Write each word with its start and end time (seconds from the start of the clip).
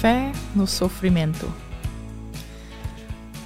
Fé 0.00 0.32
no 0.56 0.66
sofrimento. 0.66 1.52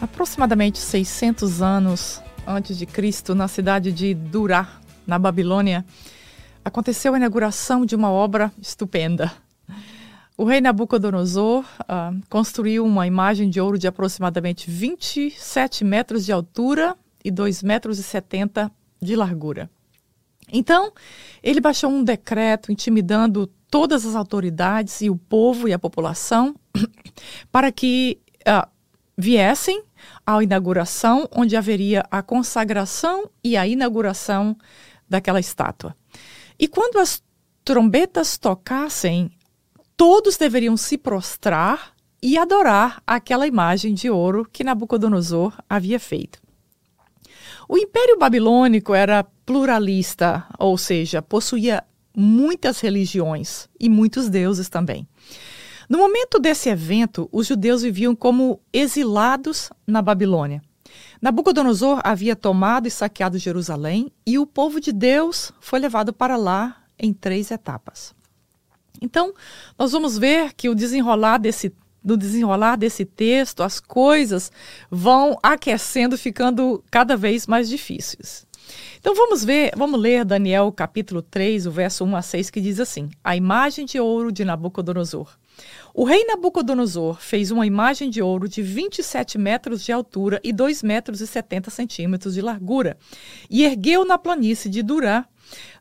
Aproximadamente 0.00 0.78
600 0.78 1.60
anos 1.60 2.23
antes 2.46 2.78
de 2.78 2.87
Cristo, 2.87 3.34
na 3.34 3.49
cidade 3.49 3.91
de 3.91 4.15
Durá, 4.15 4.78
na 5.05 5.19
Babilônia, 5.19 5.85
aconteceu 6.64 7.12
a 7.12 7.17
inauguração 7.17 7.85
de 7.85 7.96
uma 7.96 8.09
obra 8.09 8.53
estupenda. 8.62 9.32
O 10.37 10.45
rei 10.45 10.61
Nabucodonosor 10.61 11.64
uh, 11.64 12.21
construiu 12.30 12.86
uma 12.86 13.05
imagem 13.05 13.50
de 13.50 13.61
ouro 13.61 13.77
de 13.77 13.89
aproximadamente 13.89 14.71
27 14.71 15.82
metros 15.82 16.25
de 16.25 16.30
altura 16.30 16.96
e 17.25 17.32
2 17.32 17.64
metros 17.64 17.98
70 17.98 18.71
de 19.02 19.16
largura. 19.16 19.68
Então, 20.52 20.93
ele 21.43 21.61
baixou 21.61 21.91
um 21.91 22.05
decreto 22.05 22.71
intimidando 22.71 23.50
todas 23.75 24.06
as 24.06 24.14
autoridades 24.14 25.01
e 25.01 25.10
o 25.10 25.16
povo 25.16 25.66
e 25.66 25.73
a 25.73 25.78
população 25.80 26.55
para 27.51 27.73
que 27.73 28.20
uh, 28.46 28.70
viessem 29.19 29.82
à 30.24 30.41
inauguração, 30.41 31.28
onde 31.34 31.56
haveria 31.56 32.05
a 32.09 32.23
consagração 32.23 33.29
e 33.42 33.56
a 33.56 33.66
inauguração 33.66 34.56
daquela 35.09 35.41
estátua. 35.41 35.96
E 36.56 36.68
quando 36.68 37.01
as 37.01 37.20
trombetas 37.65 38.38
tocassem, 38.38 39.29
todos 39.96 40.37
deveriam 40.37 40.77
se 40.77 40.96
prostrar 40.96 41.95
e 42.23 42.38
adorar 42.38 43.02
aquela 43.04 43.45
imagem 43.45 43.93
de 43.93 44.09
ouro 44.09 44.48
que 44.52 44.62
Nabucodonosor 44.62 45.52
havia 45.68 45.98
feito. 45.98 46.38
O 47.68 47.77
Império 47.77 48.16
Babilônico 48.20 48.95
era 48.95 49.24
pluralista, 49.45 50.46
ou 50.60 50.79
seja, 50.79 51.20
possuía 51.20 51.82
muitas 52.16 52.80
religiões 52.80 53.68
e 53.78 53.88
muitos 53.88 54.28
deuses 54.28 54.68
também. 54.68 55.06
No 55.88 55.98
momento 55.98 56.38
desse 56.38 56.68
evento, 56.68 57.29
os 57.30 57.46
judeus 57.46 57.82
viviam 57.82 58.15
como 58.15 58.60
exilados 58.73 59.71
na 59.87 60.01
Babilônia. 60.01 60.62
Nabucodonosor 61.21 62.01
havia 62.04 62.37
tomado 62.37 62.87
e 62.87 62.90
saqueado 62.90 63.38
Jerusalém 63.38 64.12
e 64.26 64.38
o 64.38 64.46
povo 64.46 64.80
de 64.80 64.92
Deus 64.92 65.52
foi 65.60 65.78
levado 65.78 66.12
para 66.12 66.36
lá 66.36 66.84
em 66.98 67.12
três 67.12 67.50
etapas. 67.50 68.14
Então, 69.00 69.34
nós 69.78 69.92
vamos 69.92 70.16
ver 70.16 70.54
que 70.54 70.68
o 70.68 70.74
desenrolar 70.74 71.38
desse 71.38 71.72
no 72.04 72.18
desenrolar 72.18 72.76
desse 72.76 73.06
texto, 73.06 73.62
as 73.62 73.80
coisas 73.80 74.52
vão 74.90 75.38
aquecendo, 75.42 76.18
ficando 76.18 76.84
cada 76.90 77.16
vez 77.16 77.46
mais 77.46 77.66
difíceis. 77.66 78.46
Então 78.98 79.14
vamos 79.14 79.44
ver, 79.44 79.72
vamos 79.76 80.00
ler 80.00 80.24
Daniel 80.24 80.72
capítulo 80.72 81.20
3, 81.20 81.66
o 81.66 81.70
verso 81.70 82.04
1 82.04 82.16
a 82.16 82.22
6, 82.22 82.50
que 82.50 82.60
diz 82.60 82.80
assim: 82.80 83.10
A 83.22 83.36
imagem 83.36 83.84
de 83.84 84.00
ouro 84.00 84.32
de 84.32 84.44
Nabucodonosor. 84.44 85.36
O 85.92 86.04
rei 86.04 86.24
Nabucodonosor 86.24 87.20
fez 87.20 87.50
uma 87.50 87.66
imagem 87.66 88.10
de 88.10 88.20
ouro 88.20 88.48
de 88.48 88.62
27 88.62 89.38
metros 89.38 89.84
de 89.84 89.92
altura 89.92 90.40
e 90.42 90.52
2 90.52 90.82
metros 90.82 91.20
e 91.20 91.26
70 91.26 91.70
centímetros 91.70 92.34
de 92.34 92.40
largura 92.40 92.96
e 93.48 93.64
ergueu 93.64 94.04
na 94.04 94.18
planície 94.18 94.68
de 94.68 94.82
Durá, 94.82 95.26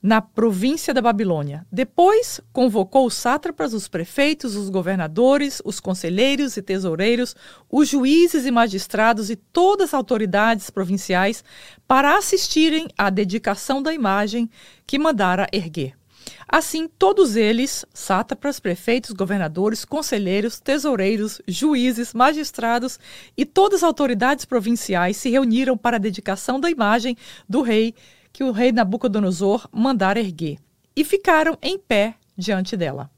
na 0.02 0.22
província 0.22 0.94
da 0.94 1.02
Babilônia. 1.02 1.66
Depois 1.72 2.42
convocou 2.52 3.06
os 3.06 3.14
sátrapas, 3.14 3.74
os 3.74 3.88
prefeitos, 3.88 4.56
os 4.56 4.70
governadores, 4.70 5.62
os 5.64 5.80
conselheiros 5.80 6.58
e 6.58 6.62
tesoureiros, 6.62 7.36
os 7.72 7.88
juízes 7.88 8.46
e 8.46 8.52
magistrados 8.52 9.30
e 9.30 9.36
todas 9.36 9.90
as 9.90 9.94
autoridades 9.94 10.70
provinciais 10.70 11.44
para 11.88 12.18
assistirem 12.18 12.88
à 12.98 13.10
dedicação 13.10 13.82
da 13.82 13.94
imagem 13.94 14.50
que 14.86 15.00
mandara 15.00 15.48
erguer. 15.52 15.96
Assim, 16.48 16.88
todos 16.88 17.36
eles, 17.36 17.86
sátrapas, 17.94 18.60
prefeitos, 18.60 19.12
governadores, 19.12 19.84
conselheiros, 19.84 20.60
tesoureiros, 20.60 21.42
juízes, 21.48 22.14
magistrados 22.14 23.00
e 23.36 23.46
todas 23.46 23.80
as 23.80 23.84
autoridades 23.84 24.46
provinciais 24.46 25.18
se 25.18 25.30
reuniram 25.30 25.78
para 25.78 25.98
a 25.98 26.00
dedicação 26.00 26.60
da 26.60 26.70
imagem 26.70 27.18
do 27.48 27.62
rei 27.62 27.96
que 28.34 28.44
o 28.44 28.52
rei 28.52 28.72
Nabucodonosor 28.72 29.70
mandara 29.72 30.20
erguer, 30.20 30.58
e 30.96 31.06
ficaram 31.06 31.58
em 31.62 31.78
pé 31.78 32.16
diante 32.36 32.76
dela. 32.76 33.10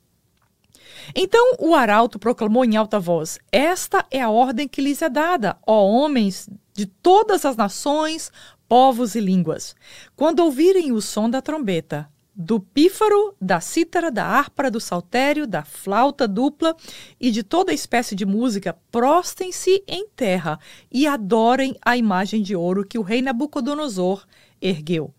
Então 1.15 1.55
o 1.59 1.73
arauto 1.73 2.19
proclamou 2.19 2.65
em 2.65 2.75
alta 2.75 2.99
voz: 2.99 3.39
Esta 3.51 4.05
é 4.11 4.21
a 4.21 4.29
ordem 4.29 4.67
que 4.67 4.81
lhes 4.81 5.01
é 5.01 5.09
dada, 5.09 5.57
ó 5.65 5.85
homens 5.87 6.49
de 6.73 6.85
todas 6.85 7.45
as 7.45 7.55
nações, 7.55 8.31
povos 8.67 9.15
e 9.15 9.19
línguas. 9.19 9.75
Quando 10.15 10.41
ouvirem 10.41 10.91
o 10.91 11.01
som 11.01 11.29
da 11.29 11.41
trombeta, 11.41 12.09
do 12.35 12.59
pífaro, 12.59 13.33
da 13.39 13.61
cítara, 13.61 14.11
da 14.11 14.25
harpa, 14.25 14.69
do 14.69 14.81
saltério, 14.81 15.47
da 15.47 15.63
flauta 15.63 16.27
dupla 16.27 16.75
e 17.17 17.31
de 17.31 17.43
toda 17.43 17.71
espécie 17.71 18.13
de 18.13 18.25
música, 18.25 18.77
prostem-se 18.91 19.81
em 19.87 20.07
terra 20.13 20.59
e 20.91 21.07
adorem 21.07 21.77
a 21.81 21.95
imagem 21.95 22.41
de 22.41 22.53
ouro 22.53 22.85
que 22.85 22.99
o 22.99 23.01
rei 23.01 23.21
Nabucodonosor 23.21 24.25
ergueu. 24.61 25.13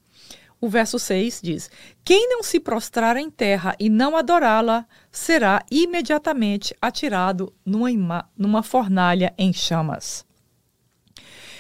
O 0.61 0.69
verso 0.69 0.99
6 0.99 1.41
diz: 1.43 1.71
Quem 2.05 2.29
não 2.29 2.43
se 2.43 2.59
prostrar 2.59 3.17
em 3.17 3.31
terra 3.31 3.77
e 3.79 3.89
não 3.89 4.17
adorá-la, 4.17 4.87
será 5.13 5.63
imediatamente 5.71 6.75
atirado 6.81 7.53
numa, 7.65 8.29
numa 8.37 8.63
fornalha 8.63 9.35
em 9.37 9.53
chamas. 9.53 10.25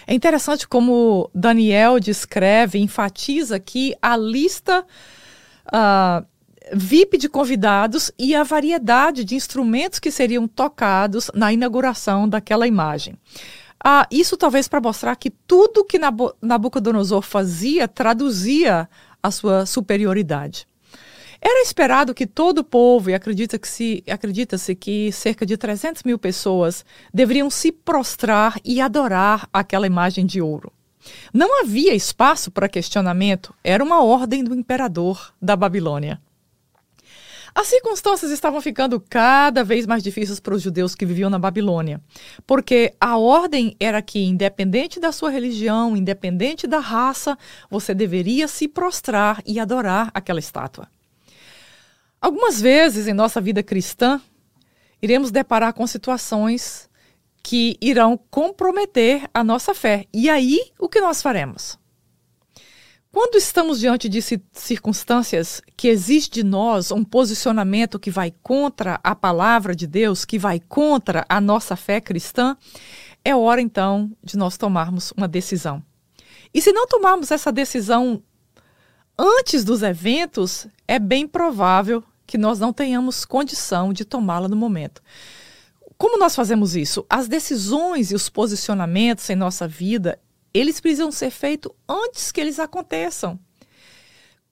É 0.06 0.14
interessante 0.14 0.66
como 0.68 1.30
Daniel 1.34 1.98
descreve, 1.98 2.78
enfatiza 2.78 3.56
aqui 3.56 3.94
a 4.00 4.16
lista 4.16 4.86
uh, 5.66 6.24
VIP 6.72 7.18
de 7.18 7.28
convidados 7.28 8.10
e 8.18 8.34
a 8.34 8.42
variedade 8.42 9.24
de 9.24 9.34
instrumentos 9.34 9.98
que 9.98 10.10
seriam 10.10 10.46
tocados 10.46 11.30
na 11.34 11.52
inauguração 11.52 12.28
daquela 12.28 12.66
imagem. 12.66 13.16
Ah, 13.82 14.06
isso 14.10 14.36
talvez 14.36 14.68
para 14.68 14.80
mostrar 14.80 15.16
que 15.16 15.30
tudo 15.30 15.84
que 15.84 15.98
Nabucodonosor 16.42 17.22
fazia 17.22 17.86
traduzia 17.86 18.88
a 19.22 19.30
sua 19.30 19.66
superioridade. 19.66 20.66
Era 21.40 21.62
esperado 21.62 22.14
que 22.14 22.26
todo 22.26 22.58
o 22.58 22.64
povo, 22.64 23.10
e 23.10 23.14
acredita-se 23.14 24.02
acredita 24.08 24.56
que 24.74 25.12
cerca 25.12 25.44
de 25.44 25.56
300 25.56 26.02
mil 26.02 26.18
pessoas, 26.18 26.84
deveriam 27.12 27.50
se 27.50 27.70
prostrar 27.70 28.58
e 28.64 28.80
adorar 28.80 29.48
aquela 29.52 29.86
imagem 29.86 30.24
de 30.24 30.40
ouro. 30.40 30.72
Não 31.32 31.60
havia 31.60 31.94
espaço 31.94 32.50
para 32.50 32.68
questionamento, 32.68 33.54
era 33.62 33.84
uma 33.84 34.02
ordem 34.02 34.42
do 34.42 34.54
imperador 34.54 35.32
da 35.40 35.54
Babilônia. 35.54 36.20
As 37.56 37.68
circunstâncias 37.68 38.30
estavam 38.30 38.60
ficando 38.60 39.00
cada 39.00 39.64
vez 39.64 39.86
mais 39.86 40.02
difíceis 40.02 40.38
para 40.38 40.54
os 40.54 40.60
judeus 40.60 40.94
que 40.94 41.06
viviam 41.06 41.30
na 41.30 41.38
Babilônia, 41.38 42.02
porque 42.46 42.92
a 43.00 43.16
ordem 43.16 43.74
era 43.80 44.02
que, 44.02 44.22
independente 44.22 45.00
da 45.00 45.10
sua 45.10 45.30
religião, 45.30 45.96
independente 45.96 46.66
da 46.66 46.78
raça, 46.80 47.34
você 47.70 47.94
deveria 47.94 48.46
se 48.46 48.68
prostrar 48.68 49.42
e 49.46 49.58
adorar 49.58 50.10
aquela 50.12 50.38
estátua. 50.38 50.86
Algumas 52.20 52.60
vezes 52.60 53.08
em 53.08 53.14
nossa 53.14 53.40
vida 53.40 53.62
cristã, 53.62 54.20
iremos 55.00 55.30
deparar 55.30 55.72
com 55.72 55.86
situações 55.86 56.90
que 57.42 57.78
irão 57.80 58.20
comprometer 58.30 59.30
a 59.32 59.42
nossa 59.42 59.74
fé. 59.74 60.04
E 60.12 60.28
aí, 60.28 60.60
o 60.78 60.90
que 60.90 61.00
nós 61.00 61.22
faremos? 61.22 61.78
Quando 63.18 63.36
estamos 63.36 63.80
diante 63.80 64.10
de 64.10 64.20
circunstâncias 64.52 65.62
que 65.74 65.88
existe 65.88 66.34
de 66.34 66.44
nós 66.44 66.90
um 66.90 67.02
posicionamento 67.02 67.98
que 67.98 68.10
vai 68.10 68.30
contra 68.42 69.00
a 69.02 69.14
palavra 69.14 69.74
de 69.74 69.86
Deus, 69.86 70.26
que 70.26 70.38
vai 70.38 70.60
contra 70.60 71.24
a 71.26 71.40
nossa 71.40 71.76
fé 71.76 71.98
cristã, 71.98 72.54
é 73.24 73.34
hora 73.34 73.62
então 73.62 74.12
de 74.22 74.36
nós 74.36 74.58
tomarmos 74.58 75.14
uma 75.16 75.26
decisão. 75.26 75.82
E 76.52 76.60
se 76.60 76.72
não 76.72 76.86
tomarmos 76.86 77.30
essa 77.30 77.50
decisão 77.50 78.22
antes 79.18 79.64
dos 79.64 79.82
eventos, 79.82 80.66
é 80.86 80.98
bem 80.98 81.26
provável 81.26 82.04
que 82.26 82.36
nós 82.36 82.60
não 82.60 82.70
tenhamos 82.70 83.24
condição 83.24 83.94
de 83.94 84.04
tomá-la 84.04 84.46
no 84.46 84.56
momento. 84.56 85.02
Como 85.96 86.18
nós 86.18 86.36
fazemos 86.36 86.76
isso? 86.76 87.06
As 87.08 87.26
decisões 87.28 88.10
e 88.10 88.14
os 88.14 88.28
posicionamentos 88.28 89.30
em 89.30 89.36
nossa 89.36 89.66
vida, 89.66 90.18
eles 90.56 90.80
precisam 90.80 91.10
ser 91.10 91.30
feitos 91.30 91.72
antes 91.88 92.32
que 92.32 92.40
eles 92.40 92.58
aconteçam. 92.58 93.38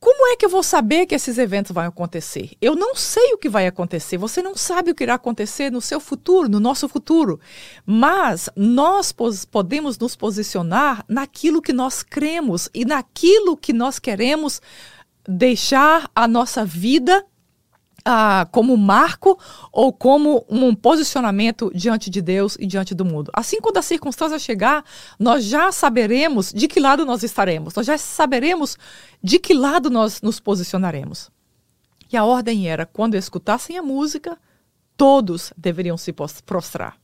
Como 0.05 0.27
é 0.27 0.37
que 0.37 0.45
eu 0.45 0.51
vou 0.51 0.63
saber 0.63 1.07
que 1.07 1.15
esses 1.15 1.39
eventos 1.39 1.73
vão 1.73 1.83
acontecer? 1.83 2.51
Eu 2.61 2.77
não 2.77 2.95
sei 2.95 3.33
o 3.33 3.39
que 3.39 3.49
vai 3.49 3.67
acontecer. 3.67 4.19
Você 4.19 4.43
não 4.43 4.55
sabe 4.55 4.91
o 4.91 4.95
que 4.95 5.03
irá 5.03 5.15
acontecer 5.15 5.73
no 5.73 5.81
seu 5.81 5.99
futuro, 5.99 6.47
no 6.47 6.61
nosso 6.61 6.87
futuro. 6.91 7.41
Mas 7.87 8.51
nós 8.55 9.15
podemos 9.51 9.97
nos 9.97 10.15
posicionar 10.15 11.03
naquilo 11.09 11.63
que 11.63 11.73
nós 11.73 12.03
cremos 12.03 12.69
e 12.75 12.85
naquilo 12.85 13.57
que 13.57 13.73
nós 13.73 13.99
queremos 13.99 14.61
deixar 15.27 16.11
a 16.15 16.29
nossa 16.29 16.67
vida 16.67 17.25
ah, 18.05 18.47
como 18.53 18.77
marco 18.77 19.39
ou 19.73 19.93
como 19.93 20.45
um 20.49 20.75
posicionamento 20.75 21.71
diante 21.75 22.11
de 22.11 22.21
Deus 22.21 22.57
e 22.61 22.67
diante 22.67 22.95
do 22.95 23.05
mundo. 23.05 23.31
Assim, 23.33 23.61
quando 23.61 23.79
a 23.79 23.83
circunstância 23.83 24.39
chegar, 24.39 24.85
nós 25.19 25.45
já 25.45 25.73
saberemos 25.73 26.53
de 26.53 26.69
que 26.69 26.79
lado 26.79 27.07
nós 27.07 27.23
estaremos, 27.23 27.75
nós 27.75 27.87
já 27.87 27.97
saberemos 27.97 28.77
de 29.23 29.39
que 29.39 29.55
lado 29.55 29.89
nós 29.89 30.21
nos 30.21 30.39
posicionaremos. 30.39 31.31
E 32.13 32.17
a 32.17 32.25
ordem 32.25 32.69
era: 32.69 32.85
quando 32.85 33.15
escutassem 33.15 33.79
a 33.79 33.83
música, 33.83 34.39
todos 34.97 35.53
deveriam 35.57 35.97
se 35.97 36.13
prostrar. 36.45 36.99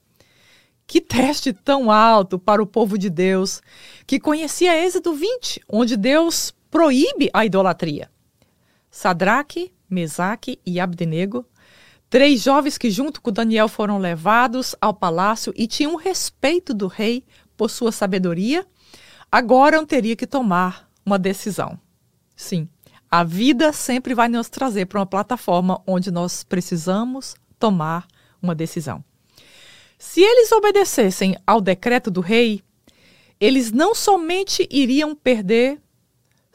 Que 0.87 1.00
teste 1.00 1.52
tão 1.52 1.91
alto 1.91 2.38
para 2.38 2.62
o 2.62 2.67
povo 2.67 2.99
de 2.99 3.08
Deus, 3.08 3.62
que 4.06 4.19
conhecia 4.19 4.76
Êxodo 4.85 5.14
20, 5.14 5.62
onde 5.69 5.97
Deus 5.97 6.52
proíbe 6.70 7.31
a 7.32 7.47
idolatria. 7.47 8.11
Sadraque, 8.91 9.73
Mesaque 9.90 10.60
e 10.64 10.78
Abdenego, 10.78 11.44
três 12.08 12.42
jovens 12.42 12.78
que 12.78 12.90
junto 12.90 13.20
com 13.20 13.32
Daniel 13.32 13.69
foram 13.69 13.98
levados 13.98 14.75
ao 14.81 14.94
palácio 14.94 15.52
e 15.56 15.66
tinham 15.66 15.96
respeito 15.96 16.72
do 16.72 16.87
rei 16.87 17.25
por 17.56 17.69
sua 17.69 17.92
sabedoria, 17.92 18.66
agora 19.31 19.84
teria 19.84 20.16
que 20.16 20.26
tomar 20.26 20.88
uma 21.04 21.19
decisão. 21.19 21.78
Sim, 22.37 22.69
a 23.10 23.25
vida 23.25 23.72
sempre 23.72 24.14
vai 24.14 24.28
nos 24.28 24.48
trazer 24.48 24.87
para 24.87 25.00
uma 25.00 25.06
plataforma 25.06 25.82
onde 25.87 26.10
nós 26.10 26.44
precisamos 26.44 27.34
tomar 27.58 28.06
uma 28.40 28.54
decisão. 28.54 29.04
Se 29.98 30.22
eles 30.22 30.50
obedecessem 30.52 31.37
ao 31.46 31.60
decreto 31.60 32.10
do 32.10 32.20
rei, 32.20 32.62
eles 33.38 33.70
não 33.72 33.94
somente 33.94 34.66
iriam 34.70 35.14
perder 35.14 35.81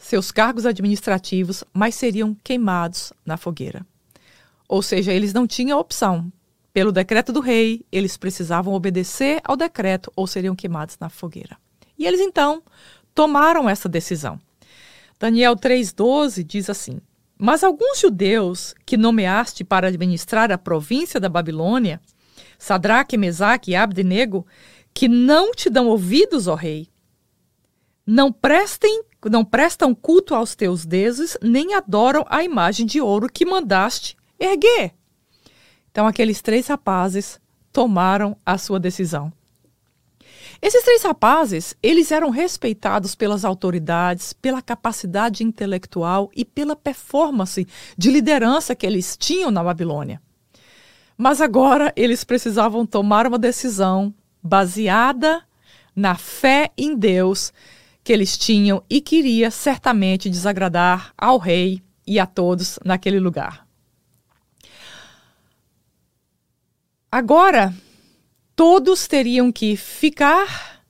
seus 0.06 0.30
cargos 0.32 0.68
administrativos, 0.68 1.64
mas 1.74 1.96
seriam 1.96 2.38
queimados 2.44 3.12
na 3.26 3.38
fogueira. 3.38 3.84
Ou 4.68 4.84
seja, 4.84 5.12
eles 5.12 5.34
não 5.34 5.48
tinham 5.48 5.80
opção. 5.80 6.32
Pelo 6.72 6.92
decreto 6.92 7.34
do 7.34 7.40
rei, 7.40 7.84
eles 7.92 8.16
precisavam 8.16 8.76
obedecer 8.76 9.42
ao 9.44 9.58
decreto 9.58 10.12
ou 10.16 10.28
seriam 10.28 10.56
queimados 10.56 10.96
na 11.00 11.10
fogueira. 11.10 11.58
E 11.98 12.06
eles 12.06 12.20
então 12.20 12.62
tomaram 13.16 13.68
essa 13.68 13.90
decisão. 13.90 14.40
Daniel 15.20 15.56
3,12 15.56 16.44
diz 16.44 16.70
assim: 16.70 17.00
Mas 17.36 17.64
alguns 17.64 18.00
judeus 18.00 18.76
que 18.86 18.98
nomeaste 18.98 19.64
para 19.64 19.88
administrar 19.88 20.52
a 20.52 20.58
província 20.58 21.20
da 21.20 21.30
Babilônia 21.30 22.00
Sadraque, 22.60 23.18
Mesaque 23.18 23.72
e 23.72 23.76
Abdenego, 23.76 24.46
que 24.94 25.08
não 25.08 25.52
te 25.52 25.68
dão 25.68 25.88
ouvidos, 25.88 26.48
ó 26.48 26.54
rei. 26.54 26.90
Não 28.06 28.32
prestem, 28.32 29.04
não 29.30 29.44
prestam 29.44 29.96
culto 29.96 30.36
aos 30.36 30.54
teus 30.54 30.86
deuses, 30.86 31.36
nem 31.42 31.74
adoram 31.74 32.24
a 32.30 32.44
imagem 32.44 32.86
de 32.86 33.02
ouro 33.02 33.28
que 33.28 33.46
mandaste 33.46 34.16
erguer. 34.40 34.94
Então 35.90 36.06
aqueles 36.06 36.42
três 36.42 36.68
rapazes 36.68 37.40
tomaram 37.72 38.38
a 38.46 38.58
sua 38.58 38.80
decisão. 38.80 39.34
Esses 40.62 40.84
três 40.84 41.02
rapazes, 41.04 41.76
eles 41.82 42.12
eram 42.12 42.30
respeitados 42.30 43.16
pelas 43.16 43.44
autoridades, 43.44 44.34
pela 44.34 44.62
capacidade 44.62 45.44
intelectual 45.44 46.30
e 46.36 46.46
pela 46.46 46.76
performance 46.76 47.68
de 47.98 48.12
liderança 48.12 48.76
que 48.76 48.86
eles 48.86 49.18
tinham 49.18 49.52
na 49.52 49.64
Babilônia. 49.64 50.22
Mas 51.18 51.42
agora 51.42 51.92
eles 51.96 52.24
precisavam 52.24 52.86
tomar 52.86 53.26
uma 53.26 53.40
decisão 53.40 54.14
baseada 54.44 55.44
na 55.96 56.16
fé 56.16 56.72
em 56.78 56.96
Deus 56.96 57.54
que 58.06 58.14
eles 58.14 58.38
tinham 58.38 58.84
e 58.88 59.02
queria 59.02 59.50
certamente 59.50 60.30
desagradar 60.30 61.12
ao 61.18 61.40
rei 61.40 61.82
e 62.06 62.20
a 62.20 62.28
todos 62.28 62.78
naquele 62.86 63.20
lugar. 63.20 63.68
Agora, 67.12 67.74
todos 68.56 69.08
teriam 69.08 69.52
que 69.52 69.76
ficar, 69.76 70.86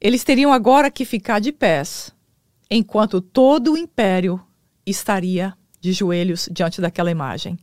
eles 0.00 0.24
teriam 0.24 0.52
agora 0.52 0.90
que 0.90 1.04
ficar 1.04 1.38
de 1.38 1.52
pés, 1.52 2.12
enquanto 2.68 3.20
todo 3.20 3.74
o 3.74 3.78
império 3.78 4.44
estaria 4.84 5.56
de 5.80 5.92
joelhos 5.92 6.48
diante 6.50 6.80
daquela 6.80 7.12
imagem. 7.12 7.56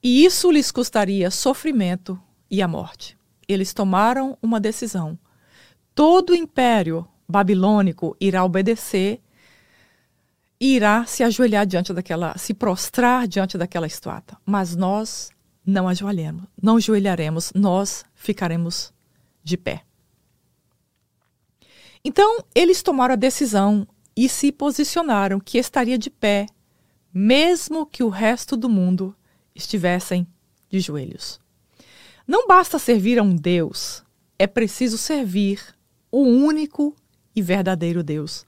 E 0.00 0.24
isso 0.24 0.48
lhes 0.52 0.70
custaria 0.70 1.28
sofrimento 1.28 2.20
e 2.48 2.62
a 2.62 2.68
morte. 2.68 3.18
Eles 3.48 3.74
tomaram 3.74 4.38
uma 4.40 4.60
decisão. 4.60 5.18
Todo 5.92 6.30
o 6.30 6.36
império 6.36 7.04
babilônico 7.30 8.16
irá 8.20 8.44
obedecer 8.44 9.20
e 10.60 10.76
irá 10.76 11.06
se 11.06 11.22
ajoelhar 11.22 11.66
diante 11.66 11.92
daquela, 11.92 12.36
se 12.36 12.52
prostrar 12.52 13.26
diante 13.26 13.56
daquela 13.56 13.86
estátua. 13.86 14.38
Mas 14.44 14.76
nós 14.76 15.30
não 15.64 15.88
ajoelhamos, 15.88 16.44
não 16.60 16.76
ajoelharemos, 16.76 17.52
nós 17.54 18.04
ficaremos 18.14 18.92
de 19.42 19.56
pé. 19.56 19.84
Então, 22.04 22.44
eles 22.54 22.82
tomaram 22.82 23.14
a 23.14 23.16
decisão 23.16 23.86
e 24.16 24.28
se 24.28 24.50
posicionaram 24.50 25.38
que 25.40 25.58
estaria 25.58 25.98
de 25.98 26.10
pé, 26.10 26.46
mesmo 27.12 27.86
que 27.86 28.02
o 28.02 28.08
resto 28.08 28.56
do 28.56 28.68
mundo 28.68 29.14
estivessem 29.54 30.26
de 30.68 30.80
joelhos. 30.80 31.40
Não 32.26 32.46
basta 32.46 32.78
servir 32.78 33.18
a 33.18 33.22
um 33.22 33.34
Deus, 33.34 34.02
é 34.38 34.46
preciso 34.46 34.96
servir 34.96 35.60
o 36.10 36.22
único 36.22 36.94
e 37.34 37.42
verdadeiro 37.42 38.02
Deus. 38.02 38.46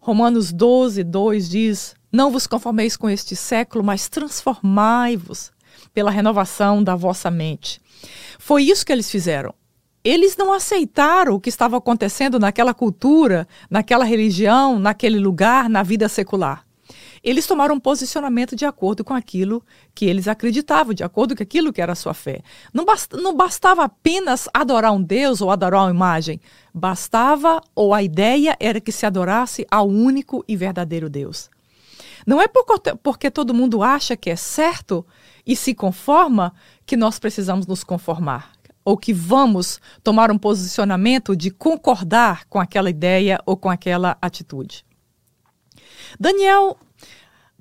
Romanos 0.00 0.52
12, 0.52 1.02
2 1.04 1.48
diz: 1.48 1.94
Não 2.12 2.30
vos 2.30 2.46
conformeis 2.46 2.96
com 2.96 3.08
este 3.08 3.34
século, 3.34 3.84
mas 3.84 4.08
transformai-vos 4.08 5.50
pela 5.92 6.10
renovação 6.10 6.82
da 6.82 6.94
vossa 6.94 7.30
mente. 7.30 7.80
Foi 8.38 8.64
isso 8.64 8.84
que 8.84 8.92
eles 8.92 9.10
fizeram. 9.10 9.54
Eles 10.04 10.36
não 10.36 10.52
aceitaram 10.52 11.34
o 11.34 11.40
que 11.40 11.48
estava 11.48 11.76
acontecendo 11.76 12.38
naquela 12.38 12.72
cultura, 12.72 13.48
naquela 13.68 14.04
religião, 14.04 14.78
naquele 14.78 15.18
lugar, 15.18 15.68
na 15.68 15.82
vida 15.82 16.08
secular 16.08 16.65
eles 17.26 17.44
tomaram 17.44 17.74
um 17.74 17.80
posicionamento 17.80 18.54
de 18.54 18.64
acordo 18.64 19.02
com 19.02 19.12
aquilo 19.12 19.60
que 19.92 20.04
eles 20.04 20.28
acreditavam, 20.28 20.94
de 20.94 21.02
acordo 21.02 21.34
com 21.34 21.42
aquilo 21.42 21.72
que 21.72 21.82
era 21.82 21.90
a 21.90 21.96
sua 21.96 22.14
fé. 22.14 22.40
Não, 22.72 22.84
bast 22.84 23.16
não 23.16 23.34
bastava 23.34 23.82
apenas 23.82 24.48
adorar 24.54 24.92
um 24.92 25.02
Deus 25.02 25.40
ou 25.40 25.50
adorar 25.50 25.82
uma 25.82 25.90
imagem, 25.90 26.40
bastava 26.72 27.60
ou 27.74 27.92
a 27.92 28.00
ideia 28.00 28.56
era 28.60 28.80
que 28.80 28.92
se 28.92 29.04
adorasse 29.04 29.66
ao 29.68 29.88
único 29.88 30.44
e 30.46 30.54
verdadeiro 30.54 31.10
Deus. 31.10 31.50
Não 32.24 32.40
é 32.40 32.46
porque 33.02 33.28
todo 33.28 33.52
mundo 33.52 33.82
acha 33.82 34.16
que 34.16 34.30
é 34.30 34.36
certo 34.36 35.04
e 35.44 35.56
se 35.56 35.74
conforma 35.74 36.54
que 36.86 36.96
nós 36.96 37.18
precisamos 37.18 37.66
nos 37.66 37.82
conformar 37.82 38.52
ou 38.84 38.96
que 38.96 39.12
vamos 39.12 39.80
tomar 40.04 40.30
um 40.30 40.38
posicionamento 40.38 41.34
de 41.34 41.50
concordar 41.50 42.44
com 42.44 42.60
aquela 42.60 42.88
ideia 42.88 43.40
ou 43.44 43.56
com 43.56 43.68
aquela 43.68 44.16
atitude. 44.22 44.86
Daniel 46.20 46.78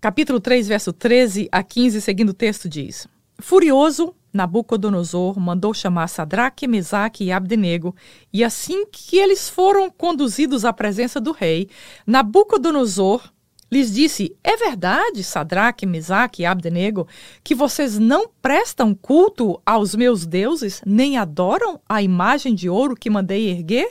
capítulo 0.01 0.39
3, 0.39 0.67
verso 0.67 0.93
13 0.93 1.49
a 1.51 1.63
15, 1.63 2.01
seguindo 2.01 2.29
o 2.29 2.33
texto, 2.33 2.69
diz: 2.69 3.07
Furioso, 3.39 4.15
Nabucodonosor 4.33 5.39
mandou 5.39 5.73
chamar 5.73 6.07
Sadraque, 6.07 6.67
Mesaque 6.67 7.23
e 7.23 7.31
Abdenego, 7.31 7.95
e 8.31 8.43
assim 8.43 8.85
que 8.85 9.17
eles 9.17 9.49
foram 9.49 9.89
conduzidos 9.89 10.65
à 10.65 10.73
presença 10.73 11.21
do 11.21 11.31
rei, 11.31 11.69
Nabucodonosor 12.05 13.31
lhes 13.71 13.93
disse: 13.93 14.35
É 14.43 14.57
verdade, 14.57 15.23
Sadraque, 15.23 15.85
Mesaque 15.85 16.43
e 16.43 16.45
Abdenego, 16.45 17.07
que 17.43 17.55
vocês 17.55 17.97
não 17.97 18.29
prestam 18.41 18.93
culto 18.93 19.61
aos 19.65 19.95
meus 19.95 20.25
deuses, 20.25 20.81
nem 20.85 21.17
adoram 21.17 21.79
a 21.87 22.01
imagem 22.01 22.53
de 22.53 22.69
ouro 22.69 22.95
que 22.95 23.09
mandei 23.09 23.49
erguer? 23.49 23.89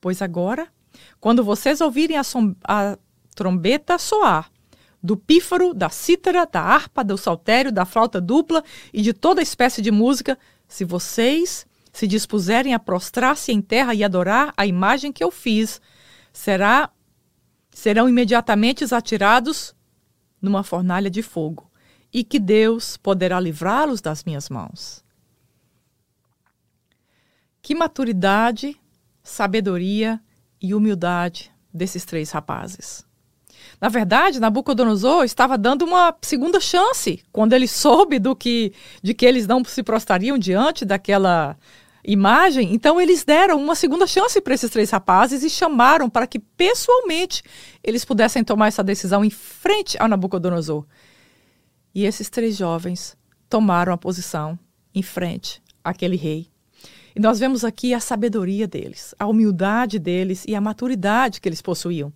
Pois 0.00 0.20
agora, 0.20 0.68
quando 1.20 1.42
vocês 1.42 1.80
ouvirem 1.80 2.16
a, 2.16 2.22
a 2.64 2.98
trombeta 3.34 3.98
soar, 3.98 4.50
do 5.04 5.18
pífaro, 5.18 5.74
da 5.74 5.90
cítara, 5.90 6.46
da 6.46 6.62
harpa, 6.62 7.04
do 7.04 7.18
saltério, 7.18 7.70
da 7.70 7.84
flauta 7.84 8.22
dupla 8.22 8.64
e 8.90 9.02
de 9.02 9.12
toda 9.12 9.42
espécie 9.42 9.82
de 9.82 9.90
música, 9.90 10.38
se 10.66 10.82
vocês 10.82 11.66
se 11.92 12.06
dispuserem 12.06 12.72
a 12.72 12.78
prostrar-se 12.78 13.52
em 13.52 13.60
terra 13.60 13.94
e 13.94 14.02
adorar 14.02 14.54
a 14.56 14.64
imagem 14.64 15.12
que 15.12 15.22
eu 15.22 15.30
fiz, 15.30 15.78
será 16.32 16.90
serão 17.70 18.08
imediatamente 18.08 18.82
atirados 18.94 19.74
numa 20.40 20.62
fornalha 20.62 21.10
de 21.10 21.22
fogo, 21.22 21.70
e 22.10 22.24
que 22.24 22.38
Deus 22.38 22.96
poderá 22.96 23.38
livrá-los 23.38 24.00
das 24.00 24.24
minhas 24.24 24.48
mãos. 24.48 25.04
Que 27.60 27.74
maturidade, 27.74 28.80
sabedoria 29.22 30.20
e 30.60 30.74
humildade 30.74 31.52
desses 31.72 32.04
três 32.04 32.30
rapazes. 32.30 33.04
Na 33.80 33.88
verdade, 33.88 34.40
Nabucodonosor 34.40 35.24
estava 35.24 35.58
dando 35.58 35.84
uma 35.84 36.14
segunda 36.22 36.60
chance 36.60 37.22
quando 37.32 37.52
ele 37.52 37.66
soube 37.68 38.18
do 38.18 38.34
que 38.34 38.72
de 39.02 39.14
que 39.14 39.26
eles 39.26 39.46
não 39.46 39.64
se 39.64 39.82
prostrariam 39.82 40.38
diante 40.38 40.84
daquela 40.84 41.56
imagem. 42.04 42.74
Então 42.74 43.00
eles 43.00 43.24
deram 43.24 43.60
uma 43.60 43.74
segunda 43.74 44.06
chance 44.06 44.40
para 44.40 44.54
esses 44.54 44.70
três 44.70 44.90
rapazes 44.90 45.42
e 45.42 45.50
chamaram 45.50 46.08
para 46.08 46.26
que 46.26 46.38
pessoalmente 46.38 47.42
eles 47.82 48.04
pudessem 48.04 48.44
tomar 48.44 48.68
essa 48.68 48.84
decisão 48.84 49.24
em 49.24 49.30
frente 49.30 49.96
a 49.98 50.06
Nabucodonosor. 50.06 50.84
E 51.94 52.04
esses 52.04 52.28
três 52.28 52.56
jovens 52.56 53.16
tomaram 53.48 53.92
a 53.92 53.98
posição 53.98 54.58
em 54.94 55.02
frente 55.02 55.62
àquele 55.82 56.16
rei. 56.16 56.53
E 57.16 57.20
nós 57.20 57.38
vemos 57.38 57.64
aqui 57.64 57.94
a 57.94 58.00
sabedoria 58.00 58.66
deles, 58.66 59.14
a 59.16 59.26
humildade 59.26 60.00
deles 60.00 60.44
e 60.48 60.54
a 60.54 60.60
maturidade 60.60 61.40
que 61.40 61.48
eles 61.48 61.62
possuíam. 61.62 62.12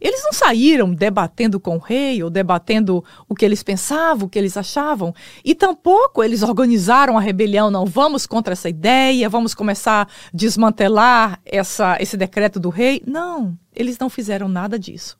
Eles 0.00 0.22
não 0.22 0.32
saíram 0.32 0.94
debatendo 0.94 1.58
com 1.58 1.74
o 1.74 1.80
rei 1.80 2.22
ou 2.22 2.30
debatendo 2.30 3.04
o 3.28 3.34
que 3.34 3.44
eles 3.44 3.64
pensavam, 3.64 4.26
o 4.26 4.30
que 4.30 4.38
eles 4.38 4.56
achavam, 4.56 5.12
e 5.44 5.52
tampouco 5.52 6.22
eles 6.22 6.44
organizaram 6.44 7.18
a 7.18 7.20
rebelião. 7.20 7.72
Não, 7.72 7.84
vamos 7.84 8.24
contra 8.24 8.52
essa 8.52 8.68
ideia, 8.68 9.28
vamos 9.28 9.52
começar 9.52 10.06
a 10.06 10.10
desmantelar 10.32 11.40
essa, 11.44 11.96
esse 12.00 12.16
decreto 12.16 12.60
do 12.60 12.68
rei. 12.68 13.02
Não, 13.04 13.58
eles 13.74 13.98
não 13.98 14.08
fizeram 14.08 14.46
nada 14.46 14.78
disso. 14.78 15.18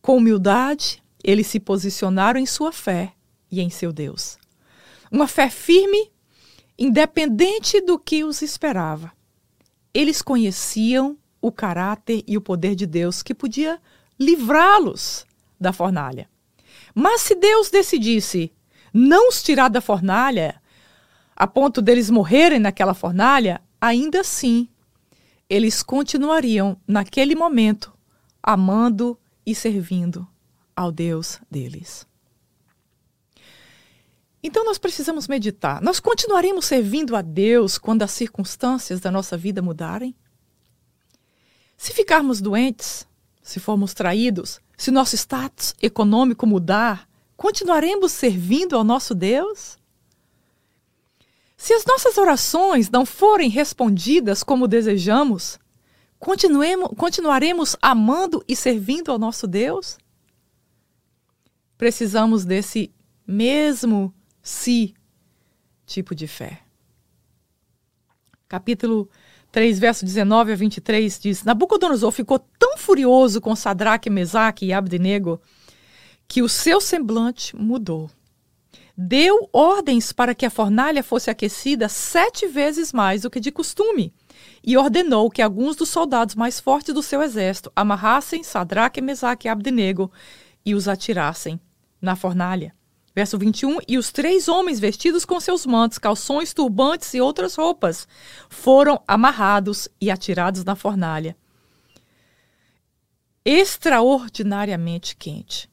Com 0.00 0.18
humildade, 0.18 1.02
eles 1.24 1.48
se 1.48 1.58
posicionaram 1.58 2.38
em 2.38 2.46
sua 2.46 2.70
fé 2.70 3.12
e 3.50 3.60
em 3.60 3.68
seu 3.68 3.92
Deus. 3.92 4.38
Uma 5.10 5.26
fé 5.26 5.50
firme 5.50 6.13
independente 6.78 7.80
do 7.80 7.98
que 7.98 8.24
os 8.24 8.42
esperava. 8.42 9.12
Eles 9.92 10.22
conheciam 10.22 11.16
o 11.40 11.52
caráter 11.52 12.24
e 12.26 12.36
o 12.36 12.40
poder 12.40 12.74
de 12.74 12.86
Deus 12.86 13.22
que 13.22 13.34
podia 13.34 13.80
livrá-los 14.18 15.26
da 15.60 15.72
fornalha. 15.72 16.28
Mas 16.94 17.22
se 17.22 17.34
Deus 17.34 17.70
decidisse 17.70 18.52
não 18.92 19.28
os 19.28 19.42
tirar 19.42 19.68
da 19.68 19.80
fornalha, 19.80 20.60
a 21.36 21.46
ponto 21.46 21.82
deles 21.82 22.10
morrerem 22.10 22.60
naquela 22.60 22.94
fornalha, 22.94 23.60
ainda 23.80 24.20
assim 24.20 24.68
eles 25.48 25.82
continuariam 25.82 26.76
naquele 26.86 27.34
momento 27.34 27.92
amando 28.42 29.18
e 29.44 29.54
servindo 29.54 30.26
ao 30.74 30.90
Deus 30.90 31.40
deles. 31.50 32.06
Então 34.46 34.62
nós 34.62 34.76
precisamos 34.76 35.26
meditar. 35.26 35.80
Nós 35.80 35.98
continuaremos 35.98 36.66
servindo 36.66 37.16
a 37.16 37.22
Deus 37.22 37.78
quando 37.78 38.02
as 38.02 38.10
circunstâncias 38.10 39.00
da 39.00 39.10
nossa 39.10 39.38
vida 39.38 39.62
mudarem? 39.62 40.14
Se 41.78 41.94
ficarmos 41.94 42.42
doentes, 42.42 43.08
se 43.42 43.58
formos 43.58 43.94
traídos, 43.94 44.60
se 44.76 44.90
nosso 44.90 45.16
status 45.16 45.74
econômico 45.80 46.46
mudar, 46.46 47.08
continuaremos 47.38 48.12
servindo 48.12 48.76
ao 48.76 48.84
nosso 48.84 49.14
Deus? 49.14 49.78
Se 51.56 51.72
as 51.72 51.86
nossas 51.86 52.18
orações 52.18 52.90
não 52.90 53.06
forem 53.06 53.48
respondidas 53.48 54.42
como 54.42 54.68
desejamos, 54.68 55.58
continuaremos 56.18 57.76
amando 57.80 58.44
e 58.46 58.54
servindo 58.54 59.10
ao 59.10 59.18
nosso 59.18 59.46
Deus? 59.46 59.96
Precisamos 61.78 62.44
desse 62.44 62.92
mesmo 63.26 64.14
si 64.44 64.94
tipo 65.86 66.14
de 66.14 66.28
fé. 66.28 66.60
Capítulo 68.46 69.08
3, 69.50 69.78
verso 69.78 70.04
19 70.04 70.52
a 70.52 70.54
23 70.54 71.18
diz: 71.18 71.42
Nabucodonosor 71.42 72.12
ficou 72.12 72.38
tão 72.58 72.76
furioso 72.76 73.40
com 73.40 73.56
Sadraque, 73.56 74.10
Mesaque 74.10 74.66
e 74.66 74.72
Abdenego 74.72 75.40
que 76.28 76.42
o 76.42 76.48
seu 76.48 76.80
semblante 76.80 77.56
mudou. 77.56 78.10
Deu 78.96 79.48
ordens 79.52 80.12
para 80.12 80.34
que 80.34 80.46
a 80.46 80.50
fornalha 80.50 81.02
fosse 81.02 81.30
aquecida 81.30 81.88
sete 81.88 82.46
vezes 82.46 82.92
mais 82.92 83.22
do 83.22 83.30
que 83.30 83.40
de 83.40 83.50
costume 83.50 84.14
e 84.62 84.76
ordenou 84.76 85.30
que 85.30 85.42
alguns 85.42 85.74
dos 85.74 85.88
soldados 85.88 86.34
mais 86.34 86.60
fortes 86.60 86.94
do 86.94 87.02
seu 87.02 87.22
exército 87.22 87.72
amarrassem 87.74 88.44
Sadraque, 88.44 89.00
Mesaque 89.00 89.48
e 89.48 89.50
Abdenego 89.50 90.12
e 90.64 90.74
os 90.74 90.86
atirassem 90.86 91.60
na 92.00 92.14
fornalha. 92.14 92.74
Verso 93.14 93.38
21: 93.38 93.78
E 93.86 93.96
os 93.96 94.10
três 94.10 94.48
homens 94.48 94.80
vestidos 94.80 95.24
com 95.24 95.38
seus 95.38 95.64
mantos, 95.64 95.98
calções, 95.98 96.52
turbantes 96.52 97.14
e 97.14 97.20
outras 97.20 97.54
roupas 97.54 98.08
foram 98.48 99.00
amarrados 99.06 99.88
e 100.00 100.10
atirados 100.10 100.64
na 100.64 100.74
fornalha. 100.74 101.36
Extraordinariamente 103.44 105.14
quente. 105.14 105.70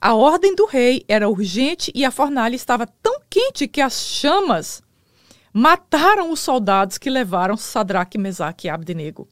A 0.00 0.14
ordem 0.14 0.54
do 0.54 0.66
rei 0.66 1.04
era 1.08 1.28
urgente 1.28 1.90
e 1.94 2.04
a 2.04 2.10
fornalha 2.10 2.54
estava 2.54 2.86
tão 2.86 3.20
quente 3.28 3.66
que 3.66 3.80
as 3.80 4.06
chamas 4.06 4.82
mataram 5.52 6.30
os 6.30 6.40
soldados 6.40 6.98
que 6.98 7.08
levaram 7.08 7.56
Sadraque, 7.56 8.18
Mesaque 8.18 8.66
e 8.66 8.70
Abdenego. 8.70 9.28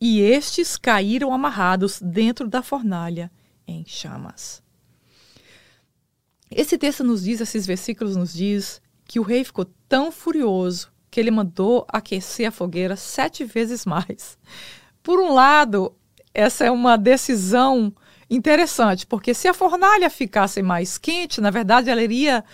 E 0.00 0.20
estes 0.20 0.76
caíram 0.76 1.32
amarrados 1.32 2.00
dentro 2.00 2.48
da 2.48 2.62
fornalha 2.62 3.30
em 3.66 3.84
chamas. 3.86 4.65
Esse 6.50 6.78
texto 6.78 7.02
nos 7.02 7.24
diz, 7.24 7.40
esses 7.40 7.66
versículos 7.66 8.16
nos 8.16 8.32
diz 8.32 8.80
que 9.04 9.18
o 9.18 9.22
rei 9.22 9.44
ficou 9.44 9.66
tão 9.88 10.12
furioso 10.12 10.90
que 11.10 11.20
ele 11.20 11.30
mandou 11.30 11.86
aquecer 11.88 12.48
a 12.48 12.52
fogueira 12.52 12.96
sete 12.96 13.44
vezes 13.44 13.86
mais. 13.86 14.36
Por 15.02 15.20
um 15.20 15.32
lado, 15.32 15.94
essa 16.34 16.64
é 16.64 16.70
uma 16.70 16.96
decisão 16.96 17.92
interessante, 18.28 19.06
porque 19.06 19.32
se 19.32 19.48
a 19.48 19.54
fornalha 19.54 20.10
ficasse 20.10 20.62
mais 20.62 20.98
quente, 20.98 21.40
na 21.40 21.50
verdade 21.50 21.88
ela 21.88 22.02
iria 22.02 22.44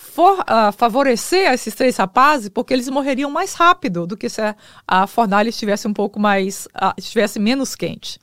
for, 0.00 0.40
uh, 0.40 0.72
favorecer 0.72 1.52
esses 1.52 1.74
três 1.74 1.96
rapazes, 1.96 2.48
porque 2.48 2.72
eles 2.72 2.88
morreriam 2.88 3.30
mais 3.30 3.52
rápido 3.52 4.06
do 4.06 4.16
que 4.16 4.30
se 4.30 4.40
a, 4.88 5.06
fornalha 5.06 5.50
estivesse 5.50 5.86
um 5.86 5.92
pouco 5.92 6.18
mais, 6.18 6.66
uh, 6.74 6.94
estivesse 6.96 7.38
menos 7.38 7.76
quente. 7.76 8.18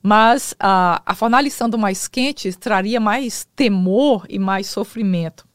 Mas 0.00 0.52
uh, 0.52 1.02
a 1.04 1.14
fornalha 1.16 1.48
estando 1.48 1.76
mais 1.76 2.06
quente 2.06 2.56
traria 2.56 3.00
mais 3.00 3.46
temor 3.56 4.24
e 4.28 4.38
mais 4.38 4.68
sofrimento 4.68 5.46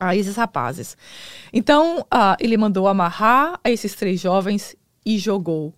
a 0.00 0.16
esses 0.16 0.34
rapazes. 0.34 0.96
Então 1.52 2.04
ele 2.40 2.56
mandou 2.56 2.88
amarrar 2.88 3.60
a 3.62 3.70
esses 3.70 3.94
três 3.94 4.20
jovens 4.20 4.74
e 5.06 5.16
jogou. 5.16 5.72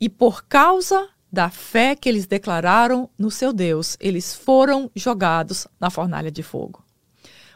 E 0.00 0.08
por 0.08 0.44
causa 0.44 1.06
da 1.30 1.50
fé 1.50 1.94
que 1.94 2.08
eles 2.08 2.26
declararam 2.26 3.10
no 3.18 3.30
seu 3.30 3.52
Deus, 3.52 3.94
eles 4.00 4.34
foram 4.34 4.90
jogados 4.96 5.68
na 5.78 5.90
fornalha 5.90 6.30
de 6.30 6.42
fogo. 6.42 6.82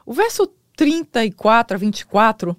O 0.04 0.12
verso 0.12 0.46
34 0.76 1.74
a 1.74 1.78
24, 1.78 2.56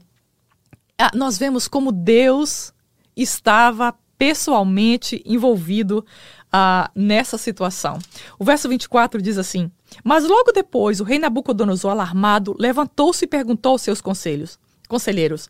ah, 1.00 1.12
nós 1.14 1.38
vemos 1.38 1.68
como 1.68 1.92
Deus 1.92 2.74
estava 3.16 3.96
pessoalmente 4.18 5.22
envolvido 5.26 6.04
uh, 6.48 6.90
nessa 6.96 7.38
situação. 7.38 8.00
O 8.40 8.44
verso 8.44 8.68
24 8.68 9.22
diz 9.22 9.38
assim: 9.38 9.72
Mas 10.04 10.24
logo 10.26 10.52
depois, 10.52 11.00
o 11.00 11.04
rei 11.04 11.20
Nabucodonosor, 11.20 11.92
alarmado, 11.92 12.56
levantou-se 12.60 13.24
e 13.24 13.28
perguntou 13.28 13.74
aos 13.74 13.84
seus 13.84 14.02
conselhos, 14.02 14.60
conselheiros: 14.88 15.50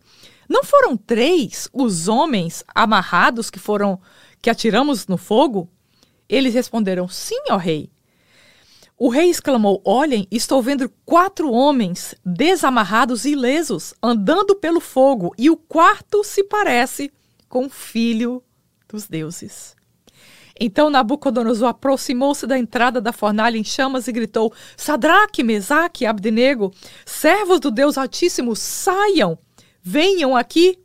Não 0.49 0.63
foram 0.63 0.97
três 0.97 1.69
os 1.71 2.07
homens 2.09 2.63
amarrados 2.75 3.49
que 3.49 3.59
foram 3.59 3.99
que 4.41 4.49
atiramos 4.49 5.07
no 5.07 5.17
fogo? 5.17 5.69
Eles 6.27 6.53
responderam: 6.53 7.07
Sim, 7.07 7.41
ó 7.49 7.57
rei. 7.57 7.89
O 8.99 9.09
rei 9.09 9.29
exclamou: 9.29 9.79
Olhem, 9.85 10.27
estou 10.31 10.59
vendo 10.59 10.91
quatro 11.05 11.51
homens 11.51 12.15
desamarrados 12.25 13.25
e 13.25 13.31
ilesos, 13.33 13.93
andando 14.01 14.55
pelo 14.55 14.79
fogo, 14.79 15.35
e 15.37 15.51
o 15.51 15.55
quarto 15.55 16.23
se 16.23 16.43
parece 16.43 17.13
com 17.47 17.67
o 17.67 17.69
filho 17.69 18.41
dos 18.89 19.07
deuses. 19.07 19.75
Então 20.59 20.89
Nabucodonosor 20.89 21.67
aproximou-se 21.67 22.47
da 22.47 22.57
entrada 22.57 22.99
da 22.99 23.13
fornalha 23.13 23.59
em 23.59 23.63
chamas 23.63 24.07
e 24.07 24.11
gritou: 24.11 24.51
Sadraque, 24.75 25.43
Mesaque 25.43 26.03
e 26.03 26.07
Abdenego, 26.07 26.73
servos 27.05 27.59
do 27.59 27.69
Deus 27.69 27.99
Altíssimo, 27.99 28.55
saiam, 28.55 29.37
venham 29.79 30.35
aqui. 30.35 30.79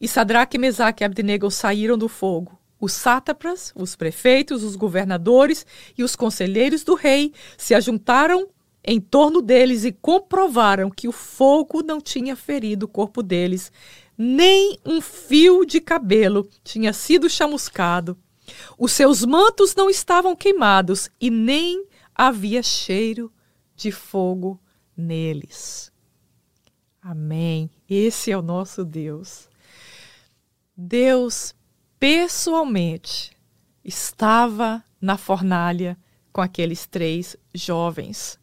E 0.00 0.08
Sadraque, 0.08 0.58
Mesaque 0.58 1.04
e 1.04 1.06
Abdenego 1.06 1.48
saíram 1.48 1.96
do 1.96 2.08
fogo 2.08 2.59
os 2.80 2.92
sátrapas, 2.92 3.72
os 3.76 3.94
prefeitos, 3.94 4.64
os 4.64 4.74
governadores 4.74 5.66
e 5.96 6.02
os 6.02 6.16
conselheiros 6.16 6.82
do 6.82 6.94
rei 6.94 7.32
se 7.58 7.74
ajuntaram 7.74 8.48
em 8.82 8.98
torno 8.98 9.42
deles 9.42 9.84
e 9.84 9.92
comprovaram 9.92 10.90
que 10.90 11.06
o 11.06 11.12
fogo 11.12 11.82
não 11.82 12.00
tinha 12.00 12.34
ferido 12.34 12.86
o 12.86 12.88
corpo 12.88 13.22
deles, 13.22 13.70
nem 14.16 14.78
um 14.84 15.00
fio 15.00 15.66
de 15.66 15.80
cabelo 15.80 16.48
tinha 16.64 16.92
sido 16.92 17.28
chamuscado. 17.28 18.18
Os 18.78 18.92
seus 18.92 19.24
mantos 19.24 19.74
não 19.74 19.90
estavam 19.90 20.34
queimados 20.34 21.10
e 21.20 21.30
nem 21.30 21.86
havia 22.14 22.62
cheiro 22.62 23.30
de 23.76 23.92
fogo 23.92 24.58
neles. 24.96 25.92
Amém. 27.00 27.70
Esse 27.88 28.30
é 28.30 28.36
o 28.36 28.42
nosso 28.42 28.84
Deus. 28.84 29.48
Deus 30.76 31.54
pessoalmente 32.00 33.36
estava 33.84 34.82
na 34.98 35.18
fornalha 35.18 35.98
com 36.32 36.40
aqueles 36.40 36.86
três 36.86 37.36
jovens. 37.54 38.40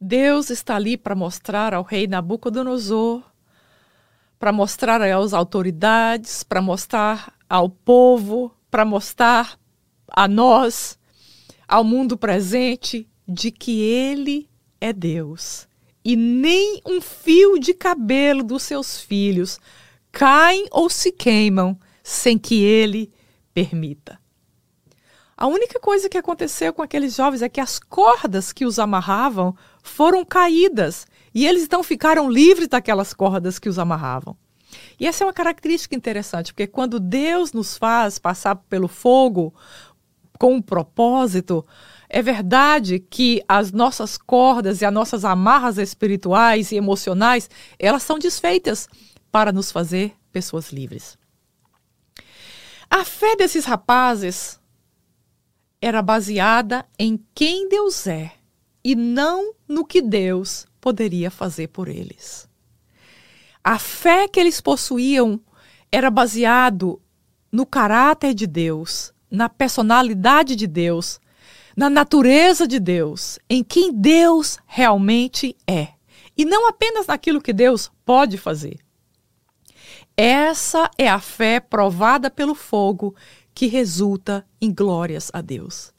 Deus 0.00 0.48
está 0.48 0.76
ali 0.76 0.96
para 0.96 1.16
mostrar 1.16 1.74
ao 1.74 1.82
rei 1.82 2.06
Nabucodonosor, 2.06 3.20
para 4.38 4.52
mostrar 4.52 5.02
às 5.02 5.32
autoridades, 5.32 6.44
para 6.44 6.62
mostrar 6.62 7.34
ao 7.48 7.68
povo, 7.68 8.54
para 8.70 8.84
mostrar 8.84 9.58
a 10.06 10.28
nós, 10.28 10.96
ao 11.66 11.82
mundo 11.82 12.16
presente, 12.16 13.08
de 13.26 13.50
que 13.50 13.80
Ele 13.80 14.48
é 14.80 14.92
Deus. 14.92 15.66
E 16.04 16.14
nem 16.14 16.80
um 16.86 17.00
fio 17.00 17.58
de 17.58 17.74
cabelo 17.74 18.44
dos 18.44 18.62
seus 18.62 19.00
filhos 19.00 19.58
caem 20.12 20.68
ou 20.70 20.88
se 20.88 21.10
queimam 21.10 21.76
sem 22.04 22.38
que 22.38 22.62
ele 22.62 23.10
permita. 23.54 24.20
A 25.36 25.46
única 25.48 25.80
coisa 25.80 26.08
que 26.08 26.18
aconteceu 26.18 26.72
com 26.72 26.82
aqueles 26.82 27.16
jovens 27.16 27.42
é 27.42 27.48
que 27.48 27.60
as 27.60 27.80
cordas 27.80 28.52
que 28.52 28.64
os 28.64 28.78
amarravam 28.78 29.56
foram 29.82 30.24
caídas 30.24 31.06
e 31.34 31.46
eles 31.46 31.64
então 31.64 31.82
ficaram 31.82 32.30
livres 32.30 32.68
daquelas 32.68 33.12
cordas 33.12 33.58
que 33.58 33.68
os 33.68 33.78
amarravam. 33.78 34.36
E 35.00 35.06
essa 35.06 35.24
é 35.24 35.26
uma 35.26 35.32
característica 35.32 35.94
interessante, 35.96 36.52
porque 36.52 36.66
quando 36.66 37.00
Deus 37.00 37.52
nos 37.52 37.76
faz 37.76 38.18
passar 38.18 38.56
pelo 38.56 38.86
fogo 38.86 39.52
com 40.38 40.54
um 40.54 40.62
propósito, 40.62 41.64
é 42.08 42.22
verdade 42.22 42.98
que 42.98 43.42
as 43.48 43.72
nossas 43.72 44.16
cordas 44.16 44.82
e 44.82 44.84
as 44.84 44.92
nossas 44.92 45.24
amarras 45.24 45.78
espirituais 45.78 46.70
e 46.70 46.76
emocionais, 46.76 47.48
elas 47.78 48.02
são 48.02 48.18
desfeitas 48.18 48.88
para 49.32 49.50
nos 49.50 49.72
fazer 49.72 50.14
pessoas 50.30 50.70
livres. 50.70 51.18
A 52.96 53.04
fé 53.04 53.34
desses 53.34 53.64
rapazes 53.64 54.60
era 55.82 56.00
baseada 56.00 56.86
em 56.96 57.18
quem 57.34 57.68
Deus 57.68 58.06
é 58.06 58.30
e 58.84 58.94
não 58.94 59.52
no 59.66 59.84
que 59.84 60.00
Deus 60.00 60.64
poderia 60.80 61.28
fazer 61.28 61.66
por 61.70 61.88
eles. 61.88 62.48
A 63.64 63.80
fé 63.80 64.28
que 64.28 64.38
eles 64.38 64.60
possuíam 64.60 65.40
era 65.90 66.08
baseado 66.08 67.02
no 67.50 67.66
caráter 67.66 68.32
de 68.32 68.46
Deus, 68.46 69.12
na 69.28 69.48
personalidade 69.48 70.54
de 70.54 70.68
Deus, 70.68 71.20
na 71.76 71.90
natureza 71.90 72.64
de 72.64 72.78
Deus, 72.78 73.40
em 73.50 73.64
quem 73.64 73.92
Deus 73.92 74.56
realmente 74.66 75.56
é, 75.66 75.88
e 76.36 76.44
não 76.44 76.68
apenas 76.68 77.08
naquilo 77.08 77.42
que 77.42 77.52
Deus 77.52 77.90
pode 78.04 78.38
fazer. 78.38 78.83
Essa 80.16 80.90
é 80.96 81.08
a 81.08 81.18
fé 81.18 81.58
provada 81.58 82.30
pelo 82.30 82.54
fogo 82.54 83.16
que 83.52 83.66
resulta 83.66 84.46
em 84.60 84.72
glórias 84.72 85.30
a 85.32 85.40
Deus. 85.40 85.92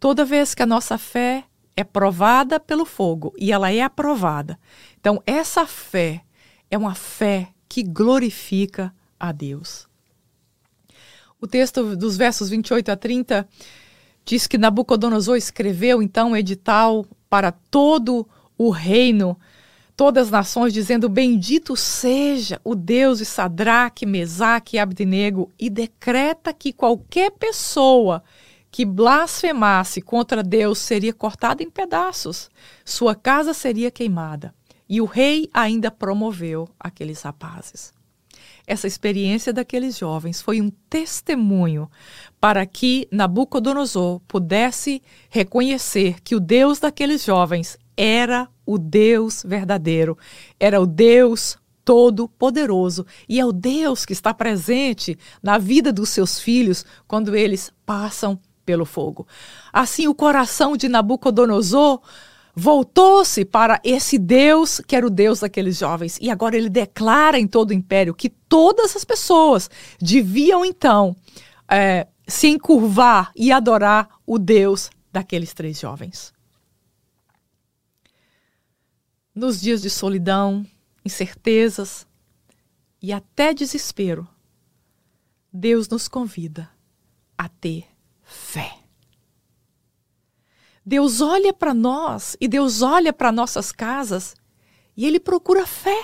Toda 0.00 0.24
vez 0.24 0.54
que 0.54 0.62
a 0.62 0.66
nossa 0.66 0.96
fé 0.96 1.44
é 1.76 1.84
provada 1.84 2.58
pelo 2.58 2.86
fogo 2.86 3.34
e 3.38 3.52
ela 3.52 3.70
é 3.70 3.82
aprovada, 3.82 4.58
então 4.98 5.22
essa 5.26 5.66
fé 5.66 6.22
é 6.70 6.78
uma 6.78 6.94
fé 6.94 7.48
que 7.68 7.82
glorifica 7.82 8.94
a 9.20 9.32
Deus. 9.32 9.86
O 11.40 11.46
texto 11.46 11.94
dos 11.94 12.16
versos 12.16 12.48
28 12.48 12.90
a 12.90 12.96
30 12.96 13.46
diz 14.24 14.46
que 14.46 14.56
Nabucodonosor 14.56 15.36
escreveu 15.36 16.02
então 16.02 16.30
um 16.30 16.36
edital 16.36 17.06
para 17.28 17.52
todo 17.52 18.26
o 18.56 18.70
reino, 18.70 19.38
todas 19.96 20.26
as 20.26 20.30
nações, 20.30 20.72
dizendo: 20.72 21.08
Bendito 21.08 21.74
seja 21.74 22.60
o 22.62 22.74
Deus 22.74 23.18
de 23.18 23.24
Sadraque, 23.24 24.04
Mesaque 24.04 24.76
e 24.76 24.78
Abdenego, 24.78 25.50
e 25.58 25.70
decreta 25.70 26.52
que 26.52 26.72
qualquer 26.72 27.30
pessoa 27.32 28.22
que 28.70 28.84
blasfemasse 28.84 30.02
contra 30.02 30.42
Deus 30.42 30.78
seria 30.78 31.14
cortada 31.14 31.62
em 31.62 31.70
pedaços, 31.70 32.50
sua 32.84 33.14
casa 33.14 33.54
seria 33.54 33.90
queimada. 33.90 34.54
E 34.88 35.00
o 35.00 35.06
rei 35.06 35.48
ainda 35.52 35.90
promoveu 35.90 36.68
aqueles 36.78 37.22
rapazes. 37.22 37.92
Essa 38.66 38.86
experiência 38.86 39.52
daqueles 39.52 39.96
jovens 39.96 40.42
foi 40.42 40.60
um 40.60 40.70
testemunho 40.90 41.88
para 42.40 42.66
que 42.66 43.08
Nabucodonosor 43.10 44.20
pudesse 44.28 45.00
reconhecer 45.30 46.20
que 46.20 46.34
o 46.34 46.40
Deus 46.40 46.80
daqueles 46.80 47.24
jovens 47.24 47.78
era 47.96 48.48
o 48.64 48.78
Deus 48.78 49.42
verdadeiro, 49.46 50.18
era 50.58 50.80
o 50.80 50.86
Deus 50.86 51.56
todo-poderoso 51.84 53.06
e 53.28 53.38
é 53.38 53.46
o 53.46 53.52
Deus 53.52 54.04
que 54.04 54.12
está 54.12 54.34
presente 54.34 55.16
na 55.40 55.56
vida 55.56 55.92
dos 55.92 56.10
seus 56.10 56.40
filhos 56.40 56.84
quando 57.06 57.36
eles 57.36 57.72
passam 57.86 58.38
pelo 58.64 58.84
fogo. 58.84 59.26
Assim, 59.72 60.08
o 60.08 60.14
coração 60.14 60.76
de 60.76 60.88
Nabucodonosor 60.88 62.02
voltou-se 62.56 63.44
para 63.44 63.80
esse 63.84 64.18
Deus 64.18 64.80
que 64.84 64.96
era 64.96 65.06
o 65.06 65.10
Deus 65.10 65.40
daqueles 65.40 65.78
jovens. 65.78 66.18
E 66.20 66.28
agora 66.28 66.56
ele 66.56 66.68
declara 66.68 67.38
em 67.38 67.46
todo 67.46 67.70
o 67.70 67.74
império 67.74 68.14
que 68.14 68.30
todas 68.30 68.96
as 68.96 69.04
pessoas 69.04 69.70
deviam 70.00 70.64
então 70.64 71.14
é, 71.70 72.08
se 72.26 72.48
encurvar 72.48 73.30
e 73.36 73.52
adorar 73.52 74.08
o 74.26 74.38
Deus 74.38 74.90
daqueles 75.12 75.54
três 75.54 75.78
jovens. 75.78 76.35
Nos 79.36 79.60
dias 79.60 79.82
de 79.82 79.90
solidão, 79.90 80.64
incertezas 81.04 82.06
e 83.02 83.12
até 83.12 83.52
desespero, 83.52 84.26
Deus 85.52 85.90
nos 85.90 86.08
convida 86.08 86.70
a 87.36 87.46
ter 87.46 87.84
fé. 88.22 88.78
Deus 90.82 91.20
olha 91.20 91.52
para 91.52 91.74
nós 91.74 92.34
e 92.40 92.48
Deus 92.48 92.80
olha 92.80 93.12
para 93.12 93.30
nossas 93.30 93.70
casas 93.70 94.34
e 94.96 95.04
Ele 95.04 95.20
procura 95.20 95.66
fé. 95.66 96.02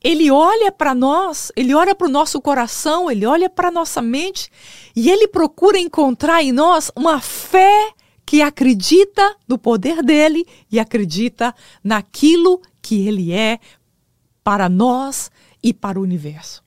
Ele 0.00 0.30
olha 0.30 0.70
para 0.70 0.94
nós, 0.94 1.50
Ele 1.56 1.74
olha 1.74 1.92
para 1.92 2.06
o 2.06 2.10
nosso 2.10 2.40
coração, 2.40 3.10
Ele 3.10 3.26
olha 3.26 3.50
para 3.50 3.68
nossa 3.68 4.00
mente 4.00 4.48
e 4.94 5.10
Ele 5.10 5.26
procura 5.26 5.76
encontrar 5.76 6.40
em 6.40 6.52
nós 6.52 6.88
uma 6.94 7.20
fé 7.20 7.92
que 8.32 8.40
acredita 8.40 9.36
no 9.46 9.58
poder 9.58 10.02
dele 10.02 10.46
e 10.70 10.80
acredita 10.80 11.54
naquilo 11.84 12.62
que 12.80 13.06
Ele 13.06 13.30
é 13.30 13.60
para 14.42 14.70
nós 14.70 15.30
e 15.62 15.74
para 15.74 16.00
o 16.00 16.02
universo. 16.02 16.64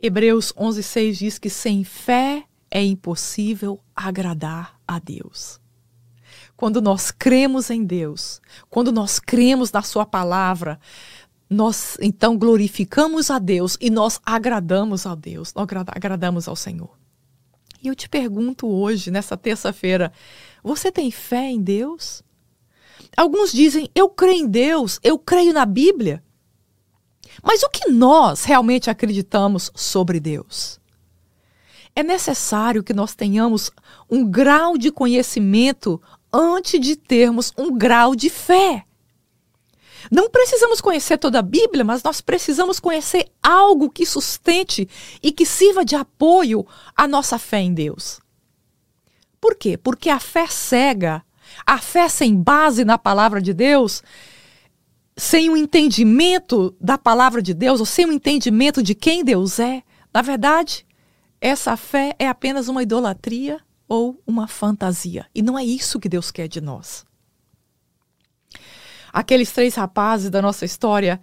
Hebreus 0.00 0.52
11:6 0.52 1.18
diz 1.18 1.36
que 1.36 1.50
sem 1.50 1.82
fé 1.82 2.44
é 2.70 2.80
impossível 2.80 3.80
agradar 3.92 4.78
a 4.86 5.00
Deus. 5.00 5.58
Quando 6.56 6.80
nós 6.80 7.10
cremos 7.10 7.70
em 7.70 7.84
Deus, 7.84 8.40
quando 8.70 8.92
nós 8.92 9.18
cremos 9.18 9.72
na 9.72 9.82
Sua 9.82 10.06
palavra, 10.06 10.78
nós 11.50 11.98
então 12.00 12.38
glorificamos 12.38 13.32
a 13.32 13.40
Deus 13.40 13.76
e 13.80 13.90
nós 13.90 14.20
agradamos 14.24 15.06
a 15.06 15.16
Deus, 15.16 15.52
nós 15.54 15.66
agradamos 15.88 16.46
ao 16.46 16.54
Senhor. 16.54 17.03
E 17.84 17.88
eu 17.88 17.94
te 17.94 18.08
pergunto 18.08 18.66
hoje, 18.66 19.10
nessa 19.10 19.36
terça-feira, 19.36 20.10
você 20.62 20.90
tem 20.90 21.10
fé 21.10 21.50
em 21.50 21.60
Deus? 21.60 22.24
Alguns 23.16 23.52
dizem, 23.52 23.90
eu 23.94 24.08
creio 24.08 24.44
em 24.44 24.48
Deus, 24.48 24.98
eu 25.02 25.18
creio 25.18 25.52
na 25.52 25.66
Bíblia. 25.66 26.24
Mas 27.42 27.62
o 27.62 27.68
que 27.68 27.90
nós 27.90 28.44
realmente 28.44 28.88
acreditamos 28.90 29.70
sobre 29.74 30.18
Deus? 30.18 30.80
é 31.96 32.02
necessário 32.02 32.82
que 32.82 32.92
nós 32.92 33.14
tenhamos 33.14 33.70
um 34.10 34.28
grau 34.28 34.76
de 34.76 34.90
conhecimento 34.90 36.00
antes 36.32 36.80
de 36.80 36.96
termos 36.96 37.52
um 37.56 37.76
grau 37.76 38.16
de 38.16 38.28
fé. 38.28 38.84
Não 40.10 40.30
precisamos 40.30 40.80
conhecer 40.80 41.18
toda 41.18 41.38
a 41.38 41.42
Bíblia, 41.42 41.84
mas 41.84 42.02
nós 42.02 42.20
precisamos 42.20 42.78
conhecer 42.78 43.30
algo 43.42 43.90
que 43.90 44.04
sustente 44.04 44.88
e 45.22 45.32
que 45.32 45.46
sirva 45.46 45.84
de 45.84 45.96
apoio 45.96 46.66
à 46.96 47.06
nossa 47.08 47.38
fé 47.38 47.60
em 47.60 47.72
Deus. 47.72 48.20
Por 49.40 49.54
quê? 49.54 49.76
Porque 49.76 50.08
a 50.08 50.18
fé 50.18 50.46
cega, 50.46 51.22
a 51.66 51.78
fé 51.78 52.08
sem 52.08 52.34
base 52.34 52.84
na 52.84 52.96
palavra 52.96 53.40
de 53.40 53.52
Deus, 53.52 54.02
sem 55.16 55.48
o 55.48 55.52
um 55.52 55.56
entendimento 55.56 56.74
da 56.80 56.98
palavra 56.98 57.40
de 57.42 57.54
Deus, 57.54 57.80
ou 57.80 57.86
sem 57.86 58.06
o 58.06 58.08
um 58.08 58.12
entendimento 58.12 58.82
de 58.82 58.94
quem 58.94 59.24
Deus 59.24 59.58
é, 59.58 59.82
na 60.12 60.22
verdade, 60.22 60.86
essa 61.40 61.76
fé 61.76 62.14
é 62.18 62.28
apenas 62.28 62.68
uma 62.68 62.82
idolatria 62.82 63.60
ou 63.88 64.20
uma 64.26 64.48
fantasia. 64.48 65.26
E 65.34 65.42
não 65.42 65.58
é 65.58 65.64
isso 65.64 66.00
que 66.00 66.08
Deus 66.08 66.30
quer 66.30 66.48
de 66.48 66.60
nós. 66.60 67.04
Aqueles 69.14 69.52
três 69.52 69.76
rapazes 69.76 70.28
da 70.28 70.42
nossa 70.42 70.64
história, 70.64 71.20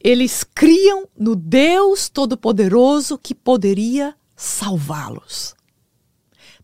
eles 0.00 0.42
criam 0.42 1.06
no 1.18 1.36
Deus 1.36 2.08
Todo-Poderoso 2.08 3.18
que 3.18 3.34
poderia 3.34 4.14
salvá-los. 4.34 5.55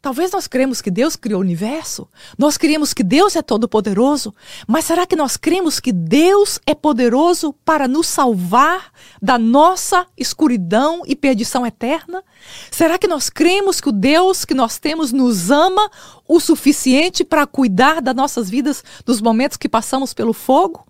Talvez 0.02 0.32
nós 0.32 0.48
cremos 0.48 0.82
que 0.82 0.90
Deus 0.90 1.14
criou 1.14 1.38
o 1.38 1.44
universo, 1.44 2.08
nós 2.36 2.58
cremos 2.58 2.92
que 2.92 3.04
Deus 3.04 3.36
é 3.36 3.40
todo-poderoso, 3.40 4.34
mas 4.66 4.84
será 4.84 5.06
que 5.06 5.14
nós 5.14 5.36
cremos 5.36 5.78
que 5.78 5.92
Deus 5.92 6.58
é 6.66 6.74
poderoso 6.74 7.52
para 7.64 7.86
nos 7.86 8.08
salvar 8.08 8.90
da 9.22 9.38
nossa 9.38 10.04
escuridão 10.18 11.02
e 11.06 11.14
perdição 11.14 11.64
eterna? 11.64 12.24
Será 12.68 12.98
que 12.98 13.06
nós 13.06 13.30
cremos 13.30 13.80
que 13.80 13.90
o 13.90 13.92
Deus 13.92 14.44
que 14.44 14.54
nós 14.54 14.76
temos 14.76 15.12
nos 15.12 15.52
ama 15.52 15.88
o 16.26 16.40
suficiente 16.40 17.22
para 17.22 17.46
cuidar 17.46 18.02
das 18.02 18.16
nossas 18.16 18.50
vidas 18.50 18.82
nos 19.06 19.20
momentos 19.20 19.56
que 19.56 19.68
passamos 19.68 20.12
pelo 20.12 20.32
fogo? 20.32 20.84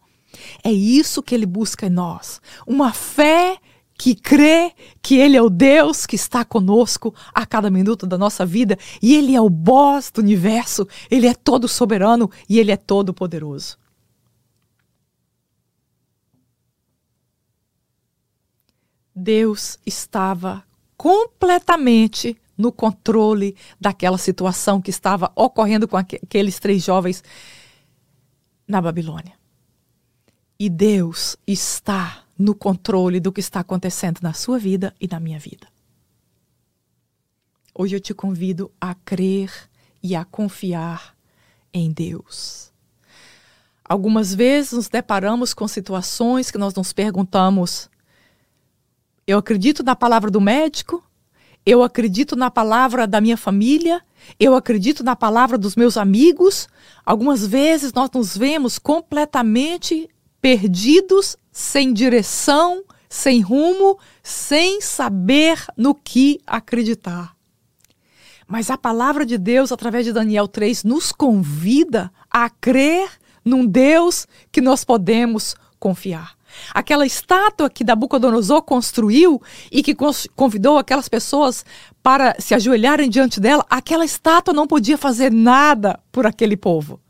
É 0.65 0.73
isso 0.73 1.23
que 1.23 1.35
ele 1.35 1.45
busca 1.45 1.85
em 1.85 1.91
nós, 1.91 2.41
uma 2.67 2.95
fé 2.95 3.59
que 4.03 4.17
crê 4.17 4.73
que 5.01 5.15
Ele 5.15 5.37
é 5.37 5.41
o 5.41 5.49
Deus 5.49 6.07
que 6.07 6.17
está 6.17 6.45
conosco 6.45 7.15
a 7.33 7.47
cada 7.47 7.71
minuto 7.71 8.05
da 8.05 8.19
nossa 8.19 8.45
vida 8.45 8.77
e 9.01 9.15
Ele 9.15 9.37
é 9.37 9.41
o 9.41 9.49
boss 9.49 10.11
do 10.11 10.21
universo, 10.21 10.89
Ele 11.09 11.29
é 11.29 11.33
todo 11.33 11.69
soberano 11.69 12.29
e 12.49 12.59
Ele 12.59 12.73
é 12.73 12.77
todo 12.77 13.15
poderoso. 13.15 13.79
Deus 19.15 19.79
estava 19.87 20.65
completamente 20.97 22.37
no 22.59 22.73
controle 22.73 23.55
daquela 23.81 24.19
situação 24.19 24.83
que 24.83 24.91
estava 24.91 25.31
ocorrendo 25.37 25.87
com 25.87 25.97
aqueles 25.97 26.59
três 26.59 26.83
jovens 26.83 27.23
na 28.67 28.81
Babilônia. 28.81 29.35
E 30.59 30.69
Deus 30.69 31.37
está 31.47 32.25
no 32.43 32.55
controle 32.55 33.21
do 33.21 33.31
que 33.31 33.41
está 33.41 33.61
acontecendo 33.61 34.19
na 34.21 34.33
sua 34.33 34.59
vida 34.59 34.93
e 35.01 35.07
na 35.07 35.21
minha 35.21 35.39
vida. 35.39 35.69
Hoje 37.73 37.97
eu 37.97 38.01
te 38.01 38.13
convido 38.13 38.71
a 38.81 38.95
crer 38.95 39.51
e 40.03 40.17
a 40.17 40.25
confiar 40.25 41.17
em 41.73 41.93
Deus. 41.93 42.73
Algumas 43.85 44.35
vezes 44.35 44.73
nos 44.73 44.89
deparamos 44.89 45.55
com 45.55 45.69
situações 45.69 46.51
que 46.51 46.59
nós 46.59 46.75
nos 46.75 46.93
perguntamos: 46.93 47.89
eu 49.27 49.39
acredito 49.39 49.85
na 49.85 49.95
palavra 49.95 50.31
do 50.31 50.41
médico? 50.41 51.03
Eu 51.65 51.85
acredito 51.85 52.35
na 52.35 52.51
palavra 52.51 53.07
da 53.07 53.21
minha 53.21 53.37
família? 53.37 54.03
Eu 54.39 54.57
acredito 54.57 55.05
na 55.05 55.15
palavra 55.15 55.57
dos 55.57 55.77
meus 55.77 55.97
amigos? 55.97 56.69
Algumas 57.07 57.47
vezes 57.47 57.93
nós 57.93 58.11
nos 58.13 58.37
vemos 58.37 58.81
completamente 58.81 60.11
perdidos, 60.43 61.37
sem 61.53 61.93
direção, 61.93 62.83
sem 63.09 63.41
rumo, 63.41 63.99
sem 64.23 64.81
saber 64.81 65.65
no 65.77 65.95
que 65.95 66.41
acreditar. 66.47 67.37
Mas 68.47 68.69
a 68.69 68.77
palavra 68.77 69.25
de 69.25 69.39
Deus, 69.39 69.71
através 69.71 70.05
de 70.05 70.13
Daniel 70.13 70.49
3, 70.49 70.83
nos 70.83 71.13
convida 71.13 72.13
a 72.29 72.51
crer 72.51 73.09
num 73.45 73.65
Deus 73.65 74.27
que 74.51 74.61
nós 74.61 74.85
podemos 74.85 75.55
confiar. 75.79 76.37
Aquela 76.75 77.07
estátua 77.07 77.71
que 77.71 77.85
Nabucodonosor 77.85 78.63
construiu 78.63 79.41
e 79.71 79.83
que 79.83 79.97
convidou 80.37 80.77
aquelas 80.77 81.09
pessoas 81.09 81.65
para 82.03 82.37
se 82.39 82.55
ajoelharem 82.55 83.09
diante 83.09 83.41
dela, 83.41 83.65
aquela 83.71 84.05
estátua 84.05 84.53
não 84.53 84.67
podia 84.67 84.99
fazer 84.99 85.33
nada 85.33 85.99
por 86.11 86.27
aquele 86.27 86.57
povo. 86.57 87.01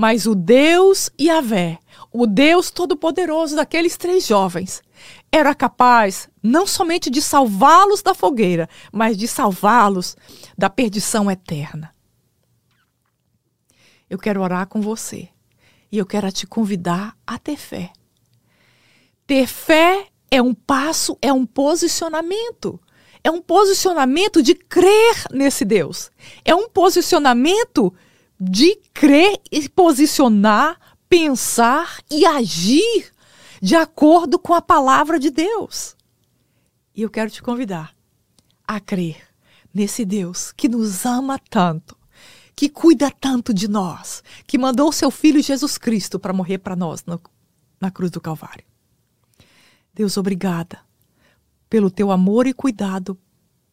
Mas 0.00 0.24
o 0.24 0.34
Deus 0.34 1.10
Yahvé, 1.20 1.78
o 2.10 2.26
Deus 2.26 2.70
Todo-Poderoso 2.70 3.54
daqueles 3.54 3.98
três 3.98 4.26
jovens, 4.26 4.82
era 5.30 5.54
capaz 5.54 6.26
não 6.42 6.66
somente 6.66 7.10
de 7.10 7.20
salvá-los 7.20 8.00
da 8.00 8.14
fogueira, 8.14 8.66
mas 8.90 9.14
de 9.14 9.28
salvá-los 9.28 10.16
da 10.56 10.70
perdição 10.70 11.30
eterna. 11.30 11.94
Eu 14.08 14.18
quero 14.18 14.40
orar 14.40 14.66
com 14.68 14.80
você 14.80 15.28
e 15.92 15.98
eu 15.98 16.06
quero 16.06 16.32
te 16.32 16.46
convidar 16.46 17.14
a 17.26 17.38
ter 17.38 17.58
fé. 17.58 17.92
Ter 19.26 19.46
fé 19.46 20.06
é 20.30 20.40
um 20.40 20.54
passo, 20.54 21.18
é 21.20 21.30
um 21.30 21.44
posicionamento. 21.44 22.80
É 23.22 23.30
um 23.30 23.42
posicionamento 23.42 24.42
de 24.42 24.54
crer 24.54 25.26
nesse 25.30 25.62
Deus. 25.62 26.10
É 26.42 26.54
um 26.54 26.70
posicionamento 26.70 27.94
de 28.40 28.76
crer 28.94 29.38
e 29.52 29.68
posicionar, 29.68 30.80
pensar 31.08 32.02
e 32.10 32.24
agir 32.24 33.12
de 33.60 33.76
acordo 33.76 34.38
com 34.38 34.54
a 34.54 34.62
palavra 34.62 35.18
de 35.18 35.30
Deus. 35.30 35.94
E 36.94 37.02
eu 37.02 37.10
quero 37.10 37.30
te 37.30 37.42
convidar 37.42 37.94
a 38.66 38.80
crer 38.80 39.28
nesse 39.74 40.04
Deus 40.04 40.52
que 40.52 40.68
nos 40.68 41.04
ama 41.04 41.38
tanto, 41.38 41.96
que 42.56 42.68
cuida 42.68 43.10
tanto 43.10 43.52
de 43.52 43.68
nós, 43.68 44.22
que 44.46 44.56
mandou 44.56 44.88
o 44.88 44.92
seu 44.92 45.10
filho 45.10 45.42
Jesus 45.42 45.76
Cristo 45.76 46.18
para 46.18 46.32
morrer 46.32 46.58
para 46.58 46.74
nós 46.74 47.04
no, 47.04 47.20
na 47.78 47.90
cruz 47.90 48.10
do 48.10 48.20
Calvário. 48.20 48.64
Deus, 49.92 50.16
obrigada 50.16 50.80
pelo 51.68 51.90
teu 51.90 52.10
amor 52.10 52.46
e 52.46 52.54
cuidado 52.54 53.18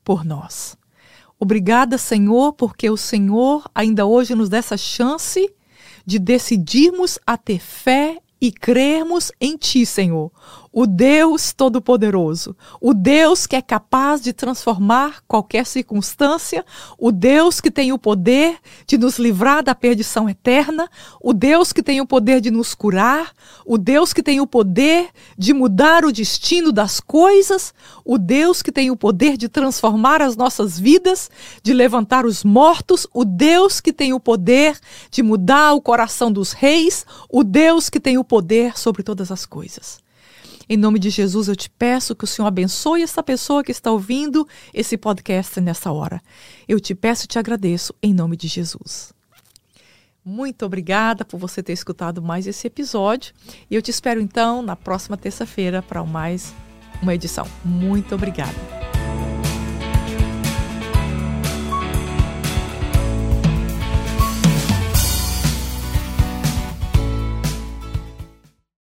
por 0.03 0.25
nós. 0.25 0.77
Obrigada, 1.39 1.97
Senhor, 1.97 2.53
porque 2.53 2.89
o 2.89 2.97
Senhor 2.97 3.69
ainda 3.73 4.05
hoje 4.05 4.33
nos 4.33 4.49
dá 4.49 4.57
essa 4.57 4.77
chance 4.77 5.53
de 6.05 6.17
decidirmos 6.17 7.19
a 7.25 7.37
ter 7.37 7.59
fé 7.59 8.17
e 8.39 8.51
crermos 8.51 9.31
em 9.39 9.57
Ti, 9.57 9.85
Senhor, 9.85 10.31
o 10.79 10.85
Deus 10.85 11.53
Todo-Poderoso, 11.53 12.55
o 12.79 12.93
Deus 12.93 13.47
que 13.47 13.55
é 13.55 13.63
capaz 13.63 14.21
de 14.21 14.31
transformar 14.31 15.23
qualquer 15.27 15.65
circunstância, 15.65 16.63
o 16.99 17.11
Deus 17.11 17.59
que 17.59 17.71
tem 17.71 17.91
o 17.91 17.97
poder 17.97 18.59
de 18.85 18.95
nos 18.95 19.17
livrar 19.17 19.63
da 19.63 19.73
perdição 19.73 20.29
eterna, 20.29 20.87
o 21.19 21.33
Deus 21.33 21.73
que 21.73 21.81
tem 21.81 21.99
o 21.99 22.05
poder 22.05 22.39
de 22.39 22.51
nos 22.51 22.75
curar, 22.75 23.33
o 23.65 23.75
Deus 23.75 24.13
que 24.13 24.21
tem 24.21 24.39
o 24.39 24.45
poder 24.45 25.09
de 25.35 25.51
mudar 25.51 26.05
o 26.05 26.11
destino 26.11 26.71
das 26.71 26.99
coisas, 26.99 27.73
o 28.05 28.19
Deus 28.19 28.61
que 28.61 28.71
tem 28.71 28.91
o 28.91 28.95
poder 28.95 29.35
de 29.35 29.49
transformar 29.49 30.21
as 30.21 30.35
nossas 30.35 30.77
vidas, 30.77 31.27
de 31.63 31.73
levantar 31.73 32.23
os 32.23 32.43
mortos, 32.43 33.07
o 33.15 33.25
Deus 33.25 33.81
que 33.81 33.91
tem 33.91 34.13
o 34.13 34.19
poder 34.19 34.79
de 35.09 35.23
mudar 35.23 35.73
o 35.73 35.81
coração 35.81 36.31
dos 36.31 36.51
reis, 36.51 37.03
o 37.27 37.43
Deus 37.43 37.89
que 37.89 37.99
tem 37.99 38.19
o 38.19 38.23
poder 38.23 38.77
sobre 38.77 39.01
todas 39.01 39.31
as 39.31 39.43
coisas. 39.43 40.05
Em 40.69 40.75
nome 40.75 40.99
de 40.99 41.09
Jesus, 41.09 41.47
eu 41.47 41.55
te 41.55 41.69
peço 41.69 42.15
que 42.15 42.25
o 42.25 42.27
Senhor 42.27 42.47
abençoe 42.47 43.01
essa 43.01 43.23
pessoa 43.23 43.63
que 43.63 43.71
está 43.71 43.89
ouvindo 43.89 44.45
esse 44.73 44.97
podcast 44.97 45.61
nessa 45.61 45.91
hora. 45.91 46.21
Eu 46.67 46.79
te 46.79 46.93
peço 46.93 47.23
e 47.23 47.27
te 47.27 47.39
agradeço 47.39 47.95
em 48.03 48.13
nome 48.13 48.35
de 48.35 48.47
Jesus. 48.47 49.13
Muito 50.25 50.65
obrigada 50.65 51.23
por 51.23 51.39
você 51.39 51.63
ter 51.63 51.71
escutado 51.71 52.21
mais 52.21 52.47
esse 52.47 52.67
episódio. 52.67 53.33
E 53.71 53.75
eu 53.75 53.81
te 53.81 53.91
espero 53.91 54.19
então 54.19 54.61
na 54.61 54.75
próxima 54.75 55.15
terça-feira 55.15 55.81
para 55.81 56.03
mais 56.03 56.53
uma 57.01 57.15
edição. 57.15 57.47
Muito 57.63 58.13
obrigada. 58.13 58.86